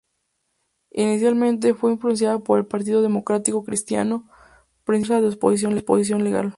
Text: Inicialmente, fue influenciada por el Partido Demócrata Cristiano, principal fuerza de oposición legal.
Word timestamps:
Inicialmente, 0.93 1.73
fue 1.75 1.91
influenciada 1.91 2.39
por 2.39 2.57
el 2.59 2.65
Partido 2.65 3.01
Demócrata 3.03 3.51
Cristiano, 3.65 4.27
principal 4.83 5.21
fuerza 5.39 5.69
de 5.69 5.77
oposición 5.77 6.23
legal. 6.25 6.49